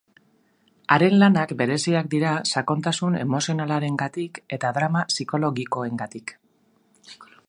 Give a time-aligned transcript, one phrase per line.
[0.93, 6.35] Haren lanak bereziak dira sakontasun emozionalarengatik eta drama psikologikoengatik.